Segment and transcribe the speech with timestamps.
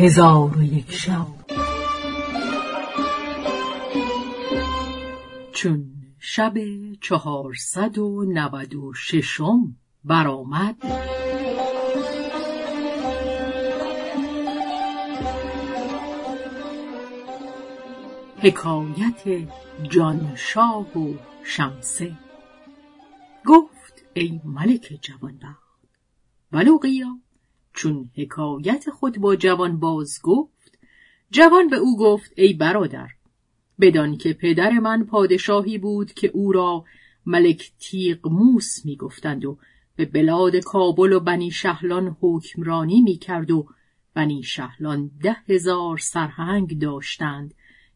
[0.00, 1.26] هزار و یک شب.
[5.52, 5.84] چون
[6.18, 6.54] شب
[7.00, 10.76] چهارصد و نود و ششم برآمد
[18.38, 19.48] حکایت
[19.90, 22.12] جانشاه و شمسه.
[23.46, 25.78] گفت ای ملک جوانبخت
[26.52, 27.18] ولوقیا
[27.78, 30.78] چون حکایت خود با جوان باز گفت
[31.30, 33.08] جوان به او گفت ای برادر
[33.80, 36.84] بدان که پدر من پادشاهی بود که او را
[37.26, 37.72] ملک
[38.24, 39.58] موس می گفتند و
[39.96, 43.66] به بلاد کابل و بنی شهلان حکمرانی می کرد و
[44.14, 47.54] بنی شهلان ده هزار سرهنگ داشتند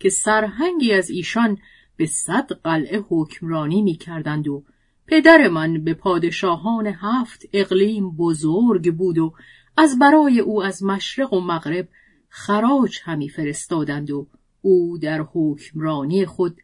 [0.00, 1.58] که سرهنگی از ایشان
[1.96, 4.64] به صد قلعه حکمرانی می کردند و
[5.06, 9.34] پدر من به پادشاهان هفت اقلیم بزرگ بود و
[9.76, 11.88] از برای او از مشرق و مغرب
[12.28, 14.26] خراج همی فرستادند و
[14.62, 16.56] او در حکمرانی خود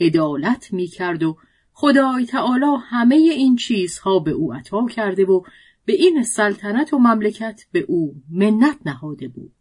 [0.00, 1.36] عدالت می کرد و
[1.72, 5.42] خدای تعالی همه این چیزها به او عطا کرده و
[5.84, 9.52] به این سلطنت و مملکت به او منت نهاده بود.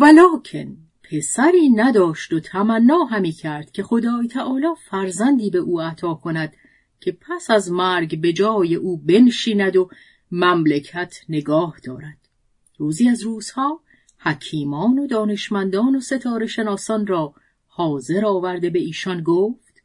[0.00, 0.76] ولکن
[1.10, 6.52] پسری نداشت و تمنا همی کرد که خدای تعالی فرزندی به او عطا کند
[7.00, 9.90] که پس از مرگ به جای او بنشیند و
[10.30, 12.21] مملکت نگاه دارد.
[12.82, 13.80] روزی از روزها
[14.18, 17.34] حکیمان و دانشمندان و ستاره شناسان را
[17.66, 19.82] حاضر آورده به ایشان گفت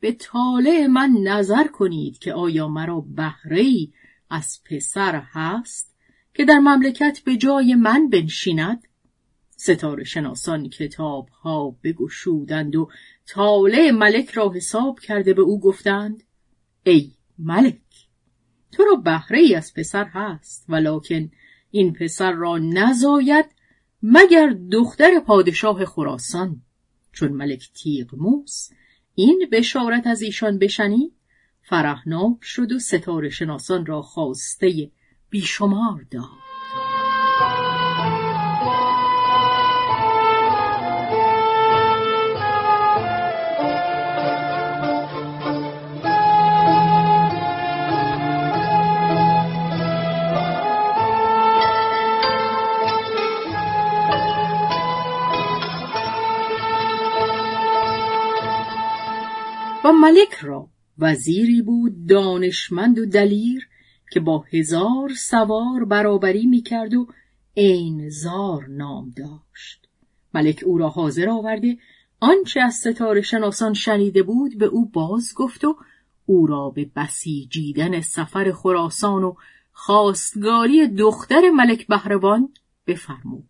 [0.00, 3.88] به طالع من نظر کنید که آیا مرا بهره
[4.30, 5.94] از پسر هست
[6.34, 8.88] که در مملکت به جای من بنشیند؟
[9.56, 12.88] ستاره شناسان کتاب ها بگشودند و
[13.26, 16.22] طالع ملک را حساب کرده به او گفتند
[16.84, 17.80] ای ملک
[18.72, 21.30] تو را بهره از پسر هست ولکن
[21.70, 23.46] این پسر را نزاید
[24.02, 26.62] مگر دختر پادشاه خراسان؟
[27.12, 28.68] چون ملک تیغموس
[29.14, 31.12] این بشارت از ایشان بشنید
[31.62, 34.90] فرهناک شد و ستاره شناسان را خواسته
[35.30, 36.49] بیشمار داد.
[59.84, 60.68] و ملک را
[60.98, 63.68] وزیری بود دانشمند و دلیر
[64.12, 67.06] که با هزار سوار برابری می‌کرد و
[67.56, 69.88] عین زار نام داشت.
[70.34, 71.78] ملک او را حاضر آورده
[72.20, 75.76] آنچه از ستاره شناسان شنیده بود به او باز گفت و
[76.26, 79.34] او را به بسیجیدن سفر خراسان و
[79.72, 82.48] خواستگاری دختر ملک بهروان
[82.86, 83.48] بفرمود.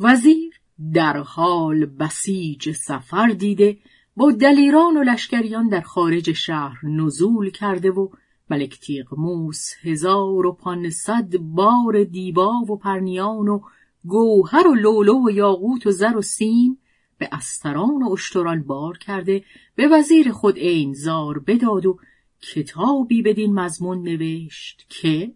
[0.00, 0.60] وزیر
[0.94, 3.78] در حال بسیج سفر دیده
[4.16, 8.08] با دلیران و لشکریان در خارج شهر نزول کرده و
[8.50, 13.60] ملک موس هزار و پانصد بار دیبا و پرنیان و
[14.04, 16.78] گوهر و لولو و یاقوت و زر و سیم
[17.18, 20.58] به استران و اشتران بار کرده به وزیر خود
[20.94, 21.98] زار بداد و
[22.40, 25.32] کتابی بدین مضمون نوشت که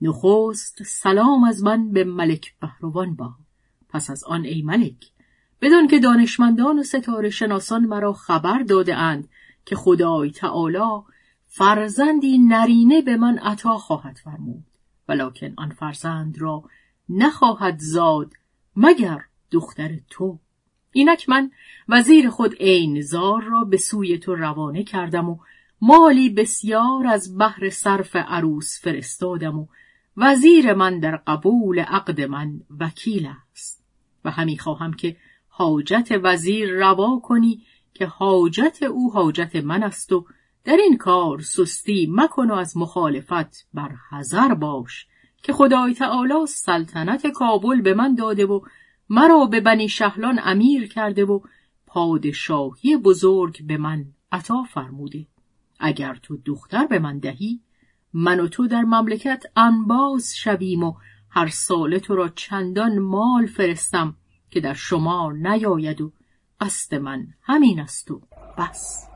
[0.00, 3.30] نخست سلام از من به ملک بهروان با
[3.88, 5.10] پس از آن ای ملک
[5.62, 9.28] بدان که دانشمندان و ستاره شناسان مرا خبر داده اند
[9.64, 11.02] که خدای تعالی
[11.46, 14.64] فرزندی نرینه به من عطا خواهد فرمود
[15.08, 16.62] ولکن آن فرزند را
[17.08, 18.32] نخواهد زاد
[18.76, 20.38] مگر دختر تو.
[20.92, 21.50] اینک من
[21.88, 25.38] وزیر خود عین زار را به سوی تو روانه کردم و
[25.80, 29.66] مالی بسیار از بحر صرف عروس فرستادم و
[30.16, 33.84] وزیر من در قبول عقد من وکیل است.
[34.24, 35.16] و همی خواهم که
[35.60, 37.62] حاجت وزیر روا کنی
[37.94, 40.26] که حاجت او حاجت من است و
[40.64, 45.06] در این کار سستی مکن و از مخالفت بر حذر باش
[45.42, 48.60] که خدای تعالی سلطنت کابل به من داده و
[49.10, 51.40] مرا به بنی شهلان امیر کرده و
[51.86, 55.26] پادشاهی بزرگ به من عطا فرموده.
[55.80, 57.60] اگر تو دختر به من دهی
[58.12, 60.94] من و تو در مملکت انباز شویم و
[61.30, 64.16] هر ساله تو را چندان مال فرستم
[64.50, 66.12] که در شما نیاید و
[66.60, 68.20] قصد من همین است و
[68.58, 69.06] بس.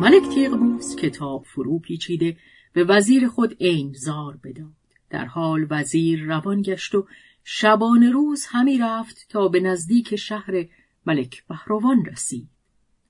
[0.00, 2.36] ملک تیغموز کتاب فرو پیچیده
[2.76, 3.56] به وزیر خود
[3.92, 4.72] زار بداد.
[5.10, 7.06] در حال وزیر روان گشت و
[7.44, 10.66] شبان روز همی رفت تا به نزدیک شهر
[11.06, 12.48] ملک بهروان رسید.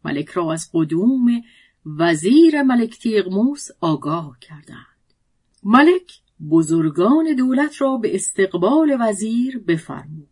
[0.04, 1.42] ملک را از قدوم
[1.86, 5.14] وزیر ملک تیغموس آگاه کردند.
[5.62, 6.20] ملک
[6.50, 10.28] بزرگان دولت را به استقبال وزیر بفرمود.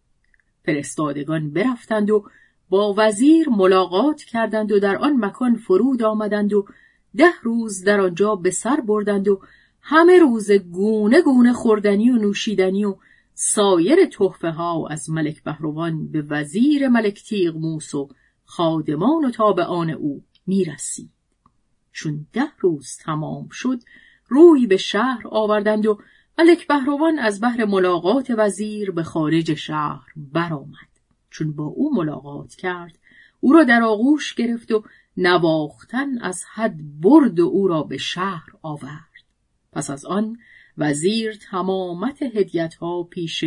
[0.65, 2.25] فرستادگان برفتند و
[2.69, 6.67] با وزیر ملاقات کردند و در آن مکان فرود آمدند و
[7.17, 9.41] ده روز در آنجا به سر بردند و
[9.81, 12.97] همه روز گونه گونه خوردنی و نوشیدنی و
[13.35, 18.09] سایر تحفه ها از ملک بهروان به وزیر ملک تیغموس و
[18.45, 21.11] خادمان و تابعان او می‌رسید.
[21.93, 23.81] چون ده روز تمام شد
[24.29, 25.99] روی به شهر آوردند و
[26.39, 30.95] ملک بهروان از بهر ملاقات وزیر به خارج شهر برآمد.
[31.31, 32.99] چون با او ملاقات کرد
[33.45, 34.85] او را در آغوش گرفت و
[35.17, 39.25] نواختن از حد برد و او را به شهر آورد.
[39.73, 40.39] پس از آن
[40.79, 43.45] وزیر تمامت هدیت ها پیش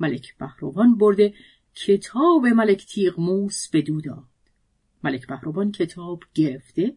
[0.00, 1.34] ملک بهروان برده
[1.74, 4.24] کتاب ملک تیغموس به داد.
[5.04, 6.96] ملک بهروان کتاب گرفته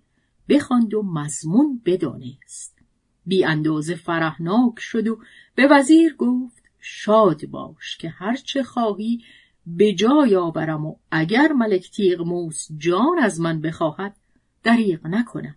[0.50, 2.80] بخواند و مضمون بدانست.
[3.26, 5.20] بی اندازه فرحناک شد و
[5.56, 9.24] به وزیر گفت شاد باش که هرچه خواهی
[9.68, 14.16] به جای آورم و اگر ملک تیغموس جان از من بخواهد
[14.64, 15.56] دریغ نکنم.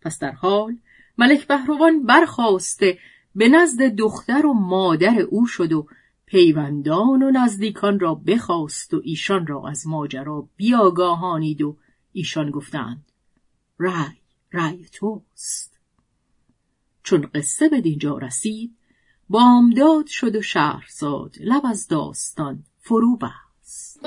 [0.00, 0.76] پس در حال
[1.18, 2.98] ملک بهروان برخواسته
[3.34, 5.86] به نزد دختر و مادر او شد و
[6.26, 11.76] پیوندان و نزدیکان را بخواست و ایشان را از ماجرا بیاگاهانید و
[12.12, 13.04] ایشان گفتند
[13.78, 14.16] رای
[14.52, 15.78] رای توست.
[17.02, 18.76] چون قصه به دینجا رسید
[19.28, 24.00] بامداد شد و شهرزاد لب از داستان فرو بست.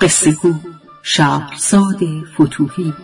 [0.00, 0.54] قصه گو
[1.02, 2.00] شهرزاد
[2.34, 2.94] فتوحی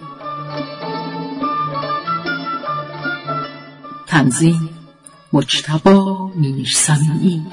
[4.06, 4.68] تنظیم
[5.32, 7.46] مجتبا میرسمی